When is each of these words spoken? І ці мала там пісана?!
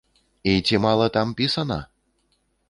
І 0.43 0.53
ці 0.61 0.77
мала 0.85 1.09
там 1.17 1.33
пісана?! 1.43 1.79